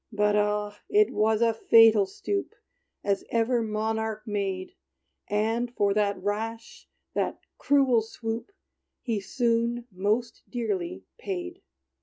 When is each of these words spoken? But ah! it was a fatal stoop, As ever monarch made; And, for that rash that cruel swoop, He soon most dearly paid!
But 0.11 0.35
ah! 0.35 0.79
it 0.89 1.11
was 1.13 1.43
a 1.43 1.53
fatal 1.53 2.07
stoop, 2.07 2.55
As 3.03 3.23
ever 3.29 3.61
monarch 3.61 4.25
made; 4.25 4.73
And, 5.27 5.71
for 5.75 5.93
that 5.93 6.17
rash 6.23 6.89
that 7.13 7.39
cruel 7.59 8.01
swoop, 8.01 8.51
He 9.03 9.19
soon 9.21 9.85
most 9.91 10.41
dearly 10.49 11.03
paid! 11.19 11.61